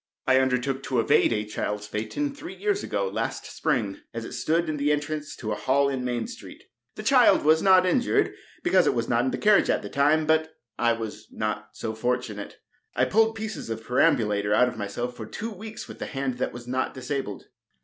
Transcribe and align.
I 0.25 0.39
undertook 0.39 0.81
to 0.85 0.99
evade 0.99 1.31
a 1.31 1.45
child's 1.45 1.85
phaeton, 1.85 2.33
three 2.33 2.55
years 2.55 2.81
ago 2.81 3.07
last 3.07 3.45
spring, 3.45 3.99
as 4.15 4.25
it 4.25 4.31
stood 4.31 4.67
in 4.67 4.77
the 4.77 4.91
entrance 4.91 5.35
to 5.35 5.51
a 5.51 5.55
hall 5.55 5.89
in 5.89 6.03
Main 6.03 6.25
street. 6.25 6.63
The 6.95 7.03
child 7.03 7.43
was 7.45 7.61
not 7.61 7.85
injured, 7.85 8.33
because 8.63 8.87
it 8.87 8.95
was 8.95 9.07
not 9.07 9.25
in 9.25 9.29
the 9.29 9.37
carriage 9.37 9.69
at 9.69 9.83
the 9.83 9.89
time; 9.89 10.25
but 10.25 10.55
I 10.79 10.93
was 10.93 11.27
not 11.29 11.69
so 11.77 11.93
fortunate. 11.93 12.57
I 12.95 13.05
pulled 13.05 13.35
pieces 13.35 13.69
of 13.69 13.83
perambulator 13.83 14.55
out 14.55 14.67
of 14.67 14.75
myself 14.75 15.15
for 15.15 15.27
two 15.27 15.51
weeks 15.51 15.87
with 15.87 15.99
the 15.99 16.07
hand 16.07 16.39
that 16.39 16.51
was 16.51 16.65
not 16.67 16.95
disabled. 16.95 17.43